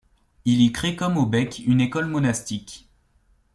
Il 0.45 0.61
y 0.63 0.71
crée 0.71 0.95
comme 0.95 1.17
au 1.17 1.27
Bec 1.27 1.61
une 1.67 1.79
école 1.79 2.07
monastique. 2.07 2.89